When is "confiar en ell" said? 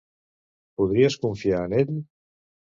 1.27-1.95